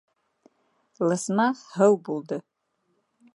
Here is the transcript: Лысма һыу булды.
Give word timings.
Лысма 1.11 1.45
һыу 1.75 2.01
булды. 2.09 2.41